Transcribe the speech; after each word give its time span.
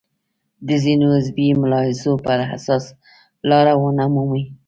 د 0.67 0.69
ځینو 0.83 1.07
حزبي 1.15 1.47
ملاحظو 1.61 2.13
پر 2.25 2.39
اساس 2.57 2.83
لاره 3.49 3.73
ونه 3.81 4.05
مومي. 4.13 4.43